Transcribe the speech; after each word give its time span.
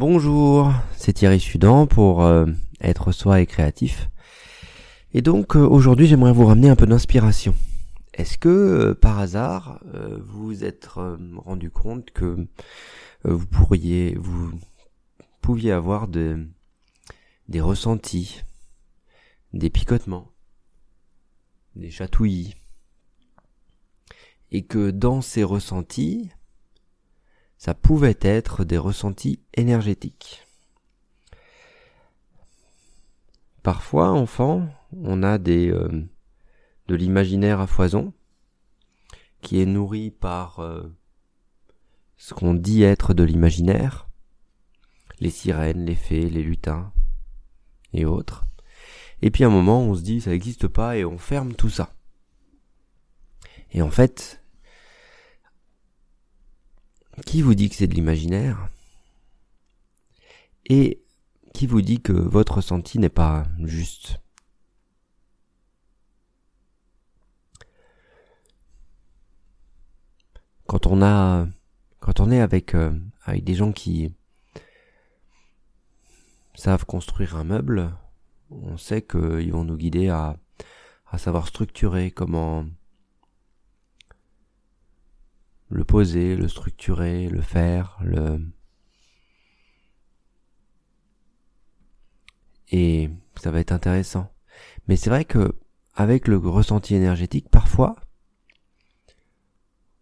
Bonjour, 0.00 0.72
c'est 0.96 1.12
Thierry 1.12 1.38
Sudan 1.38 1.86
pour 1.86 2.24
euh, 2.24 2.46
être 2.80 3.12
soi 3.12 3.42
et 3.42 3.46
créatif. 3.46 4.08
Et 5.12 5.20
donc 5.20 5.56
euh, 5.56 5.60
aujourd'hui 5.60 6.06
j'aimerais 6.06 6.32
vous 6.32 6.46
ramener 6.46 6.70
un 6.70 6.74
peu 6.74 6.86
d'inspiration. 6.86 7.54
Est-ce 8.14 8.38
que 8.38 8.48
euh, 8.48 8.94
par 8.94 9.18
hasard 9.18 9.78
vous 10.24 10.46
vous 10.46 10.64
êtes 10.64 10.86
rendu 10.86 11.68
compte 11.68 12.12
que 12.12 12.46
vous 13.24 13.46
pourriez, 13.46 14.16
vous 14.18 14.52
pouviez 15.42 15.70
avoir 15.70 16.08
de, 16.08 16.46
des 17.50 17.60
ressentis, 17.60 18.40
des 19.52 19.68
picotements, 19.68 20.30
des 21.76 21.90
chatouillis, 21.90 22.54
et 24.50 24.62
que 24.62 24.90
dans 24.90 25.20
ces 25.20 25.44
ressentis, 25.44 26.30
ça 27.60 27.74
pouvait 27.74 28.16
être 28.22 28.64
des 28.64 28.78
ressentis 28.78 29.38
énergétiques. 29.52 30.46
Parfois, 33.62 34.12
enfant, 34.12 34.66
on 34.96 35.22
a 35.22 35.36
des 35.36 35.70
euh, 35.70 36.08
de 36.88 36.94
l'imaginaire 36.94 37.60
à 37.60 37.66
foison 37.66 38.14
qui 39.42 39.60
est 39.60 39.66
nourri 39.66 40.10
par 40.10 40.60
euh, 40.60 40.90
ce 42.16 42.32
qu'on 42.32 42.54
dit 42.54 42.82
être 42.82 43.12
de 43.12 43.24
l'imaginaire, 43.24 44.08
les 45.18 45.28
sirènes, 45.28 45.84
les 45.84 45.96
fées, 45.96 46.30
les 46.30 46.42
lutins 46.42 46.94
et 47.92 48.06
autres. 48.06 48.46
Et 49.20 49.30
puis 49.30 49.44
à 49.44 49.48
un 49.48 49.50
moment, 49.50 49.82
on 49.82 49.94
se 49.94 50.00
dit 50.00 50.22
ça 50.22 50.30
n'existe 50.30 50.66
pas 50.66 50.96
et 50.96 51.04
on 51.04 51.18
ferme 51.18 51.52
tout 51.54 51.68
ça. 51.68 51.92
Et 53.72 53.82
en 53.82 53.90
fait, 53.90 54.39
qui 57.26 57.42
vous 57.42 57.54
dit 57.54 57.68
que 57.68 57.76
c'est 57.76 57.86
de 57.86 57.94
l'imaginaire 57.94 58.68
Et 60.66 61.02
qui 61.54 61.66
vous 61.66 61.82
dit 61.82 62.00
que 62.00 62.12
votre 62.12 62.56
ressenti 62.56 62.98
n'est 62.98 63.08
pas 63.08 63.46
juste 63.64 64.20
Quand 70.66 70.86
on 70.86 71.02
a, 71.02 71.48
quand 71.98 72.20
on 72.20 72.30
est 72.30 72.40
avec 72.40 72.76
euh, 72.76 72.96
avec 73.24 73.42
des 73.42 73.54
gens 73.54 73.72
qui 73.72 74.14
savent 76.54 76.84
construire 76.84 77.34
un 77.34 77.42
meuble, 77.42 77.92
on 78.50 78.76
sait 78.76 79.02
qu'ils 79.02 79.50
vont 79.52 79.64
nous 79.64 79.76
guider 79.76 80.10
à 80.10 80.36
à 81.10 81.18
savoir 81.18 81.48
structurer 81.48 82.12
comment 82.12 82.66
le 85.70 85.84
poser, 85.84 86.36
le 86.36 86.48
structurer, 86.48 87.28
le 87.28 87.40
faire, 87.40 87.98
le... 88.02 88.40
Et 92.72 93.10
ça 93.36 93.50
va 93.50 93.60
être 93.60 93.72
intéressant. 93.72 94.30
Mais 94.86 94.96
c'est 94.96 95.10
vrai 95.10 95.24
que 95.24 95.56
avec 95.94 96.28
le 96.28 96.36
ressenti 96.36 96.94
énergétique, 96.94 97.48
parfois, 97.48 97.96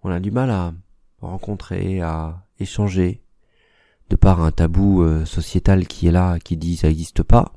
on 0.02 0.11
a 0.11 0.20
du 0.20 0.30
mal 0.30 0.50
à 0.50 0.74
rencontrer, 1.20 2.00
à 2.00 2.46
échanger, 2.58 3.22
de 4.11 4.16
par 4.16 4.41
un 4.41 4.50
tabou 4.50 5.02
euh, 5.02 5.24
sociétal 5.24 5.86
qui 5.86 6.08
est 6.08 6.12
là, 6.12 6.39
qui 6.39 6.56
dit 6.56 6.77
ça 6.77 6.89
n'existe 6.89 7.22
pas. 7.22 7.52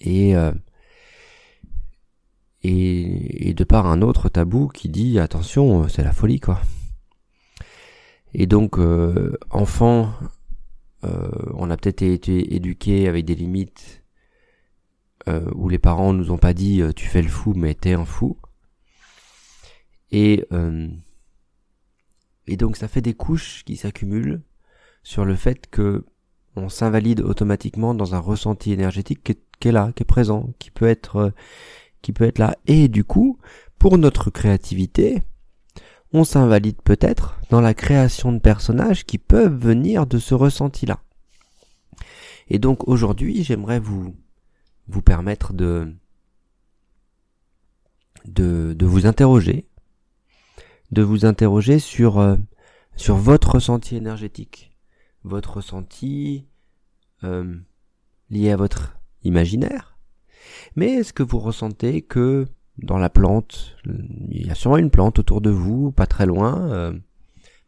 Et 0.00 0.36
euh, 0.36 0.52
et, 2.64 3.54
de 3.54 3.64
par 3.64 3.86
un 3.86 4.00
autre 4.02 4.28
tabou 4.28 4.68
qui 4.68 4.88
dit 4.88 5.18
attention, 5.18 5.86
c'est 5.88 6.02
la 6.02 6.12
folie 6.12 6.40
quoi. 6.40 6.60
Et 8.32 8.46
donc 8.46 8.78
euh, 8.78 9.36
enfant, 9.50 10.12
euh, 11.04 11.28
on 11.54 11.70
a 11.70 11.76
peut-être 11.76 12.02
été 12.02 12.54
éduqué 12.54 13.06
avec 13.06 13.26
des 13.26 13.34
limites 13.34 14.02
euh, 15.28 15.48
où 15.54 15.68
les 15.68 15.78
parents 15.78 16.12
nous 16.12 16.30
ont 16.32 16.38
pas 16.38 16.54
dit 16.54 16.82
tu 16.96 17.06
fais 17.06 17.22
le 17.22 17.28
fou 17.28 17.52
mais 17.54 17.74
t'es 17.74 17.92
un 17.92 18.06
fou. 18.06 18.38
Et 20.10 20.44
et 22.46 22.56
donc 22.56 22.76
ça 22.76 22.88
fait 22.88 23.00
des 23.00 23.14
couches 23.14 23.64
qui 23.64 23.76
s'accumulent 23.76 24.42
sur 25.02 25.24
le 25.24 25.36
fait 25.36 25.68
que 25.68 26.06
on 26.56 26.68
s'invalide 26.68 27.20
automatiquement 27.20 27.94
dans 27.94 28.14
un 28.14 28.20
ressenti 28.20 28.72
énergétique 28.72 29.24
qui 29.24 29.32
est, 29.32 29.40
qui 29.58 29.68
est, 29.68 29.72
là, 29.72 29.90
qui 29.96 30.04
est 30.04 30.06
présent, 30.06 30.50
qui 30.60 30.70
peut 30.70 30.86
être 30.86 31.32
qui 32.04 32.12
peut 32.12 32.24
être 32.24 32.38
là. 32.38 32.56
Et 32.66 32.88
du 32.88 33.02
coup, 33.02 33.38
pour 33.78 33.98
notre 33.98 34.30
créativité, 34.30 35.22
on 36.12 36.22
s'invalide 36.22 36.80
peut-être 36.82 37.40
dans 37.50 37.60
la 37.60 37.74
création 37.74 38.32
de 38.32 38.38
personnages 38.38 39.04
qui 39.04 39.18
peuvent 39.18 39.58
venir 39.58 40.06
de 40.06 40.18
ce 40.18 40.34
ressenti-là. 40.34 41.00
Et 42.48 42.58
donc 42.58 42.86
aujourd'hui, 42.86 43.42
j'aimerais 43.42 43.80
vous 43.80 44.14
vous 44.86 45.02
permettre 45.02 45.54
de, 45.54 45.92
de 48.26 48.86
vous 48.86 49.06
interroger, 49.06 49.66
de 50.92 51.02
vous 51.02 51.24
interroger 51.24 51.78
sur 51.78 52.18
euh, 52.18 52.36
sur 52.96 53.16
votre 53.16 53.52
ressenti 53.52 53.96
énergétique, 53.96 54.72
votre 55.24 55.54
ressenti 55.54 56.46
euh, 57.24 57.56
lié 58.30 58.50
à 58.50 58.56
votre 58.56 58.96
imaginaire, 59.22 59.93
mais 60.76 60.92
est-ce 60.94 61.12
que 61.12 61.22
vous 61.22 61.38
ressentez 61.38 62.02
que 62.02 62.46
dans 62.78 62.98
la 62.98 63.10
plante, 63.10 63.76
il 64.30 64.46
y 64.46 64.50
a 64.50 64.54
sûrement 64.54 64.78
une 64.78 64.90
plante 64.90 65.18
autour 65.18 65.40
de 65.40 65.50
vous, 65.50 65.92
pas 65.92 66.06
très 66.06 66.26
loin, 66.26 66.68
euh, 66.70 66.92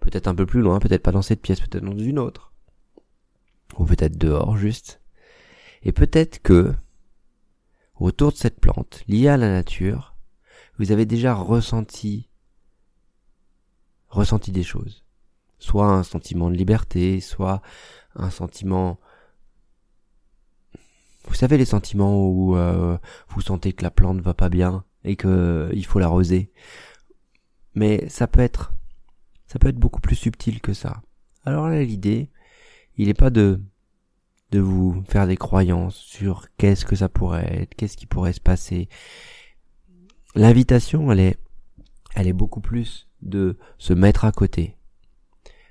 peut-être 0.00 0.26
un 0.26 0.34
peu 0.34 0.46
plus 0.46 0.60
loin, 0.60 0.78
peut-être 0.80 1.02
pas 1.02 1.12
dans 1.12 1.22
cette 1.22 1.42
pièce, 1.42 1.60
peut-être 1.60 1.84
dans 1.84 1.98
une 1.98 2.18
autre, 2.18 2.52
ou 3.78 3.84
peut-être 3.84 4.18
dehors 4.18 4.56
juste? 4.56 5.00
Et 5.82 5.92
peut-être 5.92 6.42
que 6.42 6.74
autour 7.98 8.32
de 8.32 8.36
cette 8.36 8.60
plante, 8.60 9.04
liée 9.06 9.28
à 9.28 9.36
la 9.36 9.48
nature, 9.48 10.16
vous 10.78 10.92
avez 10.92 11.06
déjà 11.06 11.34
ressenti 11.34 12.28
ressenti 14.08 14.52
des 14.52 14.62
choses. 14.62 15.04
Soit 15.58 15.86
un 15.86 16.02
sentiment 16.02 16.50
de 16.50 16.56
liberté, 16.56 17.20
soit 17.20 17.62
un 18.14 18.30
sentiment 18.30 18.98
vous 21.26 21.34
savez 21.34 21.58
les 21.58 21.64
sentiments 21.64 22.26
où 22.28 22.56
euh, 22.56 22.96
vous 23.28 23.40
sentez 23.40 23.72
que 23.72 23.82
la 23.82 23.90
plante 23.90 24.20
va 24.20 24.34
pas 24.34 24.48
bien 24.48 24.84
et 25.04 25.16
que 25.16 25.28
euh, 25.28 25.70
il 25.74 25.84
faut 25.84 25.98
l'arroser. 25.98 26.50
Mais 27.74 28.08
ça 28.08 28.26
peut 28.26 28.40
être 28.40 28.72
ça 29.46 29.58
peut 29.58 29.68
être 29.68 29.78
beaucoup 29.78 30.00
plus 30.00 30.16
subtil 30.16 30.60
que 30.60 30.72
ça. 30.72 31.02
Alors 31.44 31.68
là 31.68 31.82
l'idée, 31.82 32.30
il 32.96 33.08
n'est 33.08 33.14
pas 33.14 33.30
de 33.30 33.60
de 34.52 34.60
vous 34.60 35.02
faire 35.08 35.26
des 35.26 35.36
croyances 35.36 35.96
sur 35.96 36.46
qu'est-ce 36.56 36.84
que 36.84 36.96
ça 36.96 37.08
pourrait 37.08 37.62
être, 37.62 37.74
qu'est-ce 37.74 37.96
qui 37.96 38.06
pourrait 38.06 38.32
se 38.32 38.40
passer. 38.40 38.88
L'invitation, 40.34 41.10
elle 41.10 41.20
est 41.20 41.38
elle 42.14 42.28
est 42.28 42.32
beaucoup 42.32 42.60
plus 42.60 43.08
de 43.22 43.58
se 43.78 43.92
mettre 43.92 44.24
à 44.24 44.32
côté, 44.32 44.76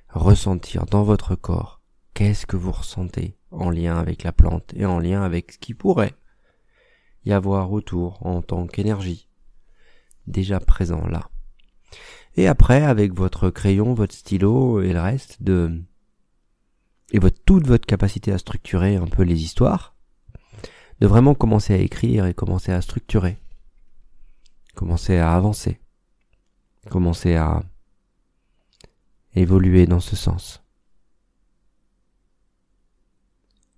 ressentir 0.09 0.85
dans 0.85 1.03
votre 1.03 1.35
corps 1.35 1.81
qu'est-ce 2.15 2.45
que 2.45 2.55
vous 2.55 2.71
ressentez 2.71 3.37
en 3.59 3.69
lien 3.69 3.97
avec 3.97 4.23
la 4.23 4.31
plante 4.31 4.73
et 4.75 4.85
en 4.85 4.99
lien 4.99 5.21
avec 5.21 5.53
ce 5.53 5.57
qui 5.57 5.73
pourrait 5.73 6.13
y 7.25 7.31
avoir 7.31 7.71
autour 7.71 8.25
en 8.25 8.41
tant 8.41 8.67
qu'énergie 8.67 9.27
déjà 10.27 10.59
présent 10.59 11.07
là. 11.07 11.29
Et 12.37 12.47
après, 12.47 12.83
avec 12.83 13.13
votre 13.13 13.49
crayon, 13.49 13.93
votre 13.93 14.13
stylo 14.13 14.81
et 14.81 14.91
le 14.91 14.99
reste 14.99 15.41
de, 15.41 15.81
et 17.11 17.19
votre, 17.19 17.41
toute 17.45 17.65
votre 17.65 17.85
capacité 17.85 18.31
à 18.31 18.37
structurer 18.37 18.95
un 18.97 19.07
peu 19.07 19.23
les 19.23 19.41
histoires, 19.43 19.95
de 20.99 21.07
vraiment 21.07 21.33
commencer 21.33 21.73
à 21.73 21.77
écrire 21.77 22.25
et 22.25 22.33
commencer 22.33 22.71
à 22.71 22.81
structurer, 22.81 23.37
commencer 24.75 25.17
à 25.17 25.33
avancer, 25.33 25.79
commencer 26.89 27.35
à 27.35 27.63
évoluer 29.33 29.85
dans 29.85 29.99
ce 29.99 30.15
sens. 30.15 30.64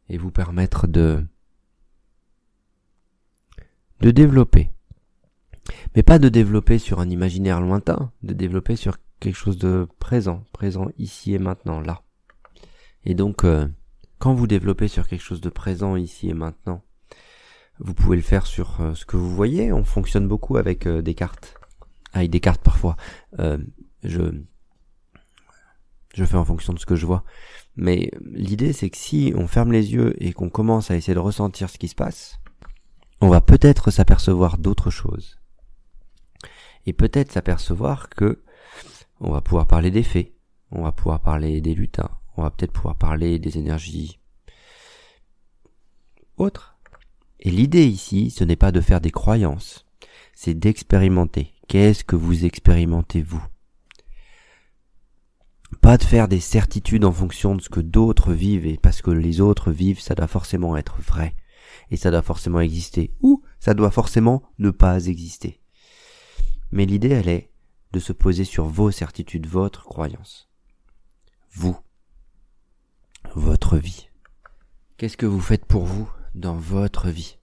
Et 0.09 0.17
vous 0.17 0.31
permettre 0.31 0.87
de 0.87 1.25
de 4.01 4.11
développer. 4.11 4.71
Mais 5.95 6.03
pas 6.03 6.19
de 6.19 6.29
développer 6.29 6.77
sur 6.77 6.99
un 6.99 7.09
imaginaire 7.09 7.61
lointain, 7.61 8.11
de 8.23 8.33
développer 8.33 8.75
sur 8.75 8.97
quelque 9.19 9.35
chose 9.35 9.57
de 9.57 9.87
présent, 9.99 10.43
présent 10.53 10.89
ici 10.97 11.33
et 11.33 11.39
maintenant, 11.39 11.81
là. 11.81 12.03
Et 13.05 13.15
donc, 13.15 13.43
euh, 13.43 13.67
quand 14.19 14.33
vous 14.33 14.47
développez 14.47 14.87
sur 14.87 15.07
quelque 15.07 15.23
chose 15.23 15.41
de 15.41 15.49
présent 15.49 15.95
ici 15.95 16.29
et 16.29 16.33
maintenant, 16.33 16.83
vous 17.79 17.93
pouvez 17.93 18.17
le 18.17 18.23
faire 18.23 18.45
sur 18.45 18.81
euh, 18.81 18.93
ce 18.95 19.05
que 19.05 19.17
vous 19.17 19.33
voyez. 19.33 19.71
On 19.71 19.83
fonctionne 19.83 20.27
beaucoup 20.27 20.57
avec 20.57 20.85
euh, 20.85 21.01
des 21.01 21.15
cartes, 21.15 21.55
avec 22.13 22.29
des 22.29 22.39
cartes 22.39 22.61
parfois. 22.61 22.95
je 24.03 24.31
je 26.17 26.25
fais 26.25 26.35
en 26.35 26.45
fonction 26.45 26.73
de 26.73 26.79
ce 26.79 26.87
que 26.87 26.95
je 26.95 27.05
vois. 27.05 27.23
Mais 27.75 28.09
l'idée, 28.33 28.73
c'est 28.73 28.89
que 28.89 28.97
si 28.97 29.33
on 29.35 29.45
ferme 29.45 29.71
les 29.71 29.93
yeux 29.93 30.15
et 30.17 30.33
qu'on 30.33 30.49
commence 30.49 30.89
à 30.89 30.95
essayer 30.95 31.13
de 31.13 31.19
ressentir 31.19 31.69
ce 31.69 31.77
qui 31.77 31.87
se 31.87 31.93
passe, 31.93 32.39
on 33.21 33.29
va 33.29 33.39
peut-être 33.39 33.91
s'apercevoir 33.91 34.57
d'autres 34.57 34.89
choses. 34.89 35.39
Et 36.87 36.93
peut-être 36.93 37.31
s'apercevoir 37.31 38.09
que 38.09 38.41
on 39.19 39.31
va 39.31 39.41
pouvoir 39.41 39.67
parler 39.67 39.91
des 39.91 40.01
fées, 40.01 40.35
on 40.71 40.81
va 40.81 40.91
pouvoir 40.91 41.21
parler 41.21 41.61
des 41.61 41.75
lutins, 41.75 42.09
on 42.35 42.41
va 42.41 42.49
peut-être 42.49 42.73
pouvoir 42.73 42.95
parler 42.95 43.37
des 43.37 43.59
énergies 43.59 44.19
autres. 46.37 46.79
Et 47.39 47.51
l'idée 47.51 47.85
ici, 47.85 48.31
ce 48.31 48.43
n'est 48.43 48.55
pas 48.55 48.71
de 48.71 48.81
faire 48.81 49.01
des 49.01 49.11
croyances, 49.11 49.85
c'est 50.33 50.55
d'expérimenter. 50.55 51.53
Qu'est-ce 51.67 52.03
que 52.03 52.15
vous 52.15 52.43
expérimentez 52.45 53.21
vous? 53.21 53.43
Pas 55.87 55.97
de 55.97 56.03
faire 56.03 56.27
des 56.27 56.41
certitudes 56.41 57.05
en 57.05 57.13
fonction 57.13 57.55
de 57.55 57.61
ce 57.61 57.69
que 57.69 57.79
d'autres 57.79 58.33
vivent 58.33 58.65
et 58.65 58.75
parce 58.75 59.01
que 59.01 59.09
les 59.09 59.39
autres 59.39 59.71
vivent, 59.71 60.01
ça 60.01 60.15
doit 60.15 60.27
forcément 60.27 60.75
être 60.75 60.99
vrai 61.01 61.33
et 61.91 61.95
ça 61.95 62.11
doit 62.11 62.21
forcément 62.21 62.59
exister 62.59 63.13
ou 63.21 63.41
ça 63.61 63.73
doit 63.73 63.89
forcément 63.89 64.43
ne 64.59 64.69
pas 64.69 65.05
exister. 65.05 65.61
Mais 66.71 66.85
l'idée, 66.85 67.11
elle 67.11 67.29
est 67.29 67.51
de 67.93 68.01
se 68.01 68.11
poser 68.11 68.43
sur 68.43 68.65
vos 68.65 68.91
certitudes, 68.91 69.47
votre 69.47 69.85
croyance. 69.85 70.49
Vous. 71.53 71.77
Votre 73.33 73.77
vie. 73.77 74.09
Qu'est-ce 74.97 75.15
que 75.15 75.25
vous 75.25 75.39
faites 75.39 75.63
pour 75.63 75.85
vous 75.85 76.11
dans 76.35 76.57
votre 76.57 77.07
vie? 77.07 77.37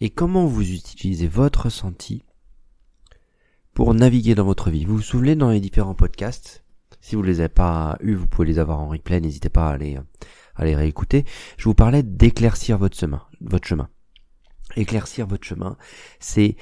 Et 0.00 0.10
comment 0.10 0.44
vous 0.44 0.70
utilisez 0.70 1.28
votre 1.28 1.62
ressenti 1.62 2.26
pour 3.72 3.94
naviguer 3.94 4.34
dans 4.34 4.44
votre 4.44 4.68
vie? 4.68 4.84
Vous 4.84 4.96
vous 4.96 5.02
souvenez 5.02 5.34
dans 5.34 5.48
les 5.48 5.60
différents 5.60 5.94
podcasts 5.94 6.63
Si 7.04 7.16
vous 7.16 7.20
ne 7.20 7.26
les 7.26 7.40
avez 7.40 7.50
pas 7.50 7.98
eus, 8.00 8.14
vous 8.14 8.26
pouvez 8.26 8.46
les 8.46 8.58
avoir 8.58 8.80
en 8.80 8.88
replay, 8.88 9.20
n'hésitez 9.20 9.50
pas 9.50 9.68
à 9.68 9.76
les, 9.76 9.98
à 10.54 10.64
les 10.64 10.74
réécouter. 10.74 11.26
Je 11.58 11.64
vous 11.64 11.74
parlais 11.74 12.02
d'éclaircir 12.02 12.78
votre 12.78 12.96
chemin, 12.96 13.22
votre 13.42 13.68
chemin. 13.68 13.90
Éclaircir 14.74 15.26
votre 15.26 15.44
chemin, 15.44 15.76
c'est 16.18 16.56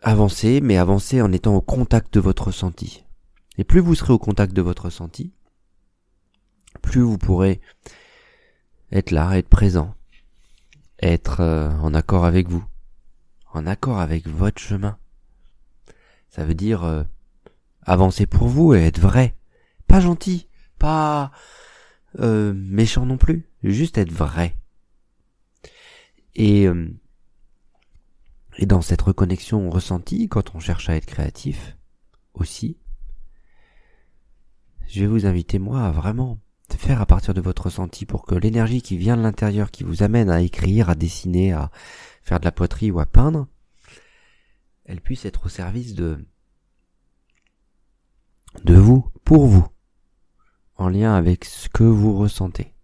avancer, 0.00 0.60
mais 0.60 0.76
avancer 0.76 1.20
en 1.20 1.32
étant 1.32 1.56
au 1.56 1.60
contact 1.60 2.14
de 2.14 2.20
votre 2.20 2.44
ressenti. 2.44 3.04
Et 3.58 3.64
plus 3.64 3.80
vous 3.80 3.96
serez 3.96 4.12
au 4.12 4.18
contact 4.20 4.52
de 4.52 4.62
votre 4.62 4.84
ressenti, 4.84 5.34
plus 6.80 7.00
vous 7.00 7.18
pourrez 7.18 7.60
être 8.92 9.10
là, 9.10 9.36
être 9.36 9.48
présent, 9.48 9.96
être 11.02 11.40
euh, 11.40 11.68
en 11.80 11.94
accord 11.94 12.24
avec 12.24 12.46
vous, 12.46 12.64
en 13.54 13.66
accord 13.66 13.98
avec 13.98 14.28
votre 14.28 14.60
chemin. 14.60 14.98
Ça 16.28 16.44
veut 16.44 16.54
dire 16.54 17.04
euh, 17.86 17.92
avancer 17.92 18.26
pour 18.26 18.48
vous 18.48 18.74
et 18.74 18.84
être 18.84 18.98
vrai, 18.98 19.34
pas 19.86 20.00
gentil, 20.00 20.48
pas 20.78 21.30
euh, 22.20 22.52
méchant 22.54 23.06
non 23.06 23.16
plus, 23.16 23.48
juste 23.62 23.98
être 23.98 24.12
vrai. 24.12 24.56
Et 26.34 26.68
et 28.58 28.66
dans 28.66 28.82
cette 28.82 29.02
reconnexion 29.02 29.68
ressentie, 29.68 30.28
quand 30.28 30.54
on 30.54 30.60
cherche 30.60 30.88
à 30.88 30.96
être 30.96 31.06
créatif 31.06 31.76
aussi, 32.34 32.78
je 34.86 35.00
vais 35.00 35.06
vous 35.06 35.26
inviter 35.26 35.58
moi 35.58 35.82
à 35.82 35.90
vraiment 35.90 36.38
faire 36.70 37.00
à 37.00 37.06
partir 37.06 37.34
de 37.34 37.40
votre 37.40 37.64
ressenti 37.64 38.06
pour 38.06 38.24
que 38.26 38.34
l'énergie 38.34 38.82
qui 38.82 38.96
vient 38.96 39.16
de 39.16 39.22
l'intérieur, 39.22 39.70
qui 39.70 39.84
vous 39.84 40.02
amène 40.02 40.30
à 40.30 40.40
écrire, 40.40 40.90
à 40.90 40.94
dessiner, 40.94 41.52
à 41.52 41.70
faire 42.22 42.40
de 42.40 42.44
la 42.44 42.52
poterie 42.52 42.90
ou 42.90 43.00
à 43.00 43.06
peindre, 43.06 43.46
elle 44.84 45.00
puisse 45.00 45.24
être 45.24 45.46
au 45.46 45.48
service 45.48 45.94
de 45.94 46.24
de 48.62 48.74
vous, 48.74 49.10
pour 49.24 49.46
vous, 49.46 49.66
en 50.76 50.88
lien 50.88 51.14
avec 51.14 51.44
ce 51.44 51.68
que 51.68 51.84
vous 51.84 52.16
ressentez. 52.16 52.74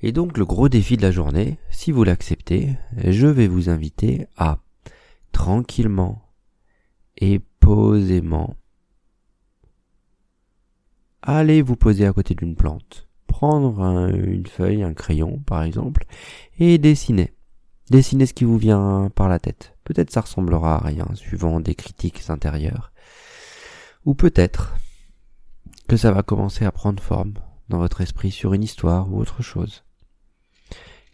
Et 0.00 0.10
donc 0.10 0.36
le 0.36 0.44
gros 0.44 0.68
défi 0.68 0.96
de 0.96 1.02
la 1.02 1.12
journée, 1.12 1.58
si 1.70 1.92
vous 1.92 2.02
l'acceptez, 2.02 2.76
je 3.04 3.26
vais 3.28 3.46
vous 3.46 3.68
inviter 3.68 4.26
à 4.36 4.58
tranquillement 5.30 6.22
et 7.16 7.40
posément 7.60 8.56
aller 11.22 11.62
vous 11.62 11.76
poser 11.76 12.04
à 12.04 12.12
côté 12.12 12.34
d'une 12.34 12.56
plante, 12.56 13.08
prendre 13.28 13.80
une 14.12 14.46
feuille, 14.46 14.82
un 14.82 14.92
crayon 14.94 15.38
par 15.46 15.62
exemple, 15.62 16.04
et 16.58 16.78
dessiner. 16.78 17.32
Dessiner 17.90 18.26
ce 18.26 18.34
qui 18.34 18.44
vous 18.44 18.58
vient 18.58 19.10
par 19.14 19.28
la 19.28 19.38
tête. 19.38 19.76
Peut-être 19.84 20.10
ça 20.10 20.22
ressemblera 20.22 20.76
à 20.76 20.86
rien, 20.86 21.06
suivant 21.14 21.60
des 21.60 21.74
critiques 21.74 22.28
intérieures. 22.28 22.91
Ou 24.04 24.14
peut-être 24.14 24.74
que 25.88 25.96
ça 25.96 26.10
va 26.10 26.22
commencer 26.22 26.64
à 26.64 26.72
prendre 26.72 27.02
forme 27.02 27.34
dans 27.68 27.78
votre 27.78 28.00
esprit 28.00 28.30
sur 28.30 28.54
une 28.54 28.62
histoire 28.62 29.12
ou 29.12 29.20
autre 29.20 29.42
chose 29.42 29.84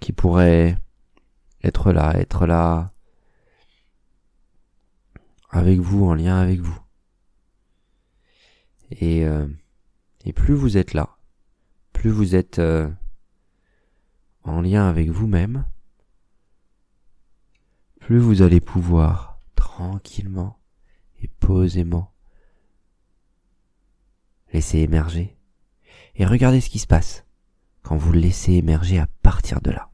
qui 0.00 0.12
pourrait 0.12 0.78
être 1.62 1.92
là, 1.92 2.18
être 2.18 2.46
là 2.46 2.92
avec 5.50 5.80
vous, 5.80 6.04
en 6.04 6.14
lien 6.14 6.38
avec 6.38 6.60
vous. 6.60 6.78
Et, 8.90 9.24
euh, 9.26 9.46
et 10.24 10.32
plus 10.32 10.54
vous 10.54 10.76
êtes 10.76 10.94
là, 10.94 11.18
plus 11.92 12.10
vous 12.10 12.34
êtes 12.34 12.58
euh, 12.58 12.88
en 14.44 14.60
lien 14.60 14.88
avec 14.88 15.10
vous-même, 15.10 15.66
plus 18.00 18.18
vous 18.18 18.42
allez 18.42 18.60
pouvoir 18.60 19.38
tranquillement 19.56 20.58
et 21.20 21.28
posément 21.28 22.14
laisser 24.52 24.78
émerger 24.78 25.36
et 26.16 26.26
regarder 26.26 26.60
ce 26.60 26.70
qui 26.70 26.78
se 26.78 26.86
passe 26.86 27.24
quand 27.82 27.96
vous 27.96 28.12
le 28.12 28.20
laissez 28.20 28.54
émerger 28.54 28.98
à 28.98 29.06
partir 29.22 29.60
de 29.60 29.70
là. 29.70 29.90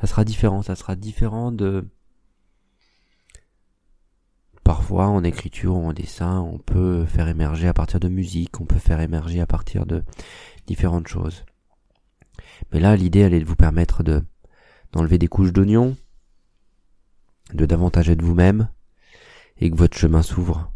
Ça 0.00 0.06
sera 0.06 0.24
différent, 0.24 0.62
ça 0.62 0.74
sera 0.74 0.96
différent 0.96 1.52
de... 1.52 1.88
Parfois 4.64 5.06
en 5.06 5.24
écriture 5.24 5.76
ou 5.76 5.86
en 5.86 5.92
dessin, 5.92 6.40
on 6.40 6.58
peut 6.58 7.04
faire 7.04 7.28
émerger 7.28 7.68
à 7.68 7.72
partir 7.72 8.00
de 8.00 8.08
musique, 8.08 8.60
on 8.60 8.64
peut 8.64 8.78
faire 8.78 9.00
émerger 9.00 9.40
à 9.40 9.46
partir 9.46 9.86
de 9.86 10.02
différentes 10.66 11.08
choses. 11.08 11.44
Mais 12.72 12.80
là, 12.80 12.96
l'idée, 12.96 13.20
elle 13.20 13.34
est 13.34 13.40
de 13.40 13.44
vous 13.44 13.56
permettre 13.56 14.02
de 14.02 14.24
d'enlever 14.92 15.18
des 15.18 15.28
couches 15.28 15.52
d'oignon, 15.52 15.96
de 17.54 17.66
davantage 17.66 18.10
être 18.10 18.22
vous-même, 18.22 18.68
et 19.58 19.70
que 19.70 19.76
votre 19.76 19.96
chemin 19.96 20.22
s'ouvre. 20.22 20.71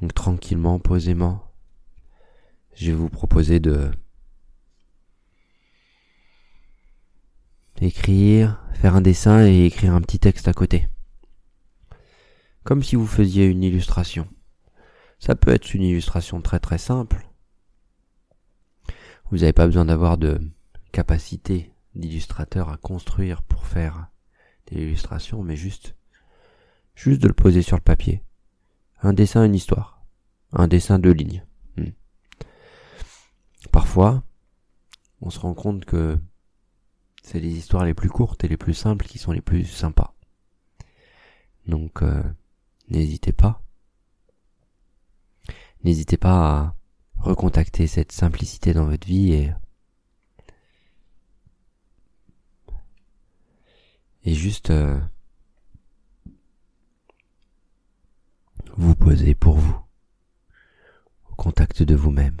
Donc 0.00 0.14
tranquillement, 0.14 0.78
posément, 0.78 1.44
je 2.74 2.86
vais 2.86 2.96
vous 2.96 3.08
proposer 3.08 3.58
de 3.58 3.90
écrire, 7.80 8.60
faire 8.74 8.94
un 8.94 9.00
dessin 9.00 9.46
et 9.46 9.66
écrire 9.66 9.94
un 9.94 10.00
petit 10.00 10.18
texte 10.18 10.48
à 10.48 10.52
côté. 10.52 10.88
Comme 12.64 12.82
si 12.82 12.96
vous 12.96 13.06
faisiez 13.06 13.46
une 13.46 13.62
illustration. 13.62 14.28
Ça 15.18 15.34
peut 15.34 15.50
être 15.50 15.74
une 15.74 15.82
illustration 15.82 16.40
très 16.40 16.60
très 16.60 16.78
simple. 16.78 17.26
Vous 19.30 19.38
n'avez 19.38 19.52
pas 19.52 19.66
besoin 19.66 19.84
d'avoir 19.84 20.16
de 20.16 20.40
capacité 20.92 21.72
d'illustrateur 21.94 22.68
à 22.68 22.76
construire 22.76 23.42
pour 23.42 23.66
faire 23.66 24.08
des 24.66 24.82
illustrations, 24.82 25.42
mais 25.42 25.56
juste, 25.56 25.96
juste 26.94 27.20
de 27.20 27.28
le 27.28 27.34
poser 27.34 27.62
sur 27.62 27.76
le 27.76 27.82
papier. 27.82 28.22
Un 29.02 29.12
dessin, 29.12 29.44
une 29.44 29.54
histoire. 29.54 30.04
Un 30.52 30.68
dessin 30.68 30.98
de 30.98 31.10
lignes. 31.10 31.44
Parfois, 33.72 34.22
on 35.20 35.30
se 35.30 35.38
rend 35.38 35.54
compte 35.54 35.84
que 35.84 36.18
c'est 37.22 37.40
les 37.40 37.52
histoires 37.52 37.84
les 37.84 37.94
plus 37.94 38.08
courtes 38.08 38.42
et 38.44 38.48
les 38.48 38.56
plus 38.56 38.74
simples 38.74 39.06
qui 39.06 39.18
sont 39.18 39.32
les 39.32 39.40
plus 39.40 39.64
sympas. 39.64 40.14
Donc, 41.66 42.02
euh, 42.02 42.22
n'hésitez 42.88 43.32
pas. 43.32 43.62
N'hésitez 45.84 46.16
pas 46.16 46.56
à 46.56 46.74
recontacter 47.16 47.86
cette 47.86 48.12
simplicité 48.12 48.72
dans 48.72 48.86
votre 48.86 49.06
vie 49.06 49.32
et 49.32 49.52
et 54.24 54.34
juste 54.34 54.70
euh, 54.70 54.98
vous 58.78 58.94
poser 58.94 59.34
pour 59.34 59.56
vous 59.56 59.76
au 61.28 61.34
contact 61.34 61.82
de 61.82 61.96
vous-même. 61.96 62.36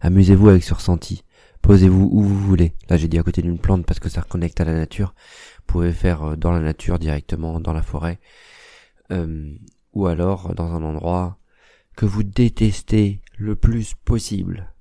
Amusez-vous 0.00 0.50
avec 0.50 0.62
ce 0.62 0.74
ressenti. 0.74 1.24
Posez-vous 1.62 2.10
où 2.12 2.22
vous 2.22 2.38
voulez. 2.38 2.74
Là, 2.90 2.98
j'ai 2.98 3.08
dit 3.08 3.18
à 3.18 3.22
côté 3.22 3.40
d'une 3.40 3.58
plante 3.58 3.86
parce 3.86 3.98
que 3.98 4.10
ça 4.10 4.20
reconnecte 4.20 4.60
à 4.60 4.66
la 4.66 4.74
nature. 4.74 5.14
Vous 5.56 5.64
pouvez 5.68 5.92
faire 5.92 6.22
euh, 6.22 6.36
dans 6.36 6.52
la 6.52 6.60
nature 6.60 6.98
directement, 6.98 7.60
dans 7.60 7.72
la 7.72 7.82
forêt. 7.82 8.20
Euh, 9.10 9.56
ou 9.94 10.06
alors 10.06 10.54
dans 10.54 10.70
un 10.74 10.82
endroit 10.82 11.38
que 11.96 12.04
vous 12.04 12.22
détestez 12.22 13.22
le 13.38 13.56
plus 13.56 13.94
possible. 13.94 14.74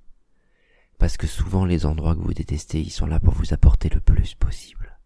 Parce 0.98 1.15
que 1.15 1.27
souvent 1.27 1.63
les 1.63 1.86
endroits 1.86 2.13
que 2.13 2.22
vous 2.22 2.34
détestez, 2.34 2.82
ils 2.82 2.91
sont 2.91 3.08
là 3.08 3.22
pour 3.22 3.34
vous 3.34 3.53
apporter 3.53 3.88
le 3.88 4.01
plus 4.01 4.36
possible. 4.36 5.00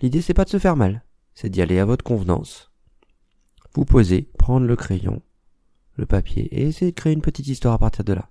L'idée 0.00 0.22
c'est 0.22 0.32
pas 0.32 0.46
de 0.46 0.50
se 0.50 0.58
faire 0.58 0.76
mal, 0.76 1.04
c'est 1.34 1.50
d'y 1.50 1.60
aller 1.60 1.78
à 1.78 1.84
votre 1.84 2.04
convenance. 2.04 2.72
Vous 3.74 3.84
posez, 3.84 4.28
prendre 4.38 4.66
le 4.66 4.76
crayon, 4.76 5.22
le 5.96 6.06
papier 6.06 6.44
et 6.52 6.68
essayer 6.68 6.92
de 6.92 6.96
créer 6.96 7.12
une 7.12 7.22
petite 7.22 7.48
histoire 7.48 7.74
à 7.74 7.78
partir 7.78 8.04
de 8.04 8.12
là. 8.12 8.28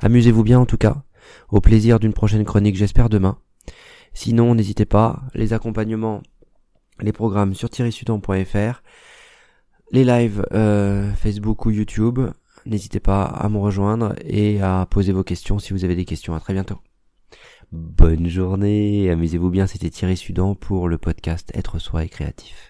Amusez-vous 0.00 0.42
bien 0.42 0.60
en 0.60 0.66
tout 0.66 0.78
cas. 0.78 1.02
Au 1.50 1.60
plaisir 1.60 2.00
d'une 2.00 2.12
prochaine 2.12 2.44
chronique, 2.44 2.76
j'espère 2.76 3.08
demain. 3.08 3.38
Sinon, 4.14 4.54
n'hésitez 4.54 4.86
pas, 4.86 5.22
les 5.34 5.52
accompagnements 5.52 6.22
les 7.02 7.12
programmes 7.12 7.54
sur 7.54 7.70
thierrysudan.fr, 7.70 8.82
les 9.92 10.04
lives 10.04 10.46
euh, 10.52 11.12
Facebook 11.14 11.66
ou 11.66 11.70
YouTube. 11.70 12.20
N'hésitez 12.66 13.00
pas 13.00 13.24
à 13.24 13.48
me 13.48 13.58
rejoindre 13.58 14.14
et 14.24 14.60
à 14.60 14.86
poser 14.88 15.12
vos 15.12 15.24
questions 15.24 15.58
si 15.58 15.72
vous 15.72 15.84
avez 15.84 15.96
des 15.96 16.04
questions. 16.04 16.34
À 16.34 16.40
très 16.40 16.52
bientôt. 16.52 16.78
Bonne 17.72 18.28
journée, 18.28 19.10
amusez-vous 19.10 19.50
bien, 19.50 19.66
c'était 19.66 19.90
Thierry 19.90 20.20
pour 20.60 20.88
le 20.88 20.98
podcast 20.98 21.50
Être 21.54 21.78
soi 21.78 22.04
et 22.04 22.08
créatif. 22.08 22.69